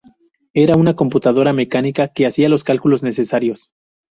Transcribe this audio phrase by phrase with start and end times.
[0.55, 3.71] Era una computadora mecánica que hacía los cálculos necesarios.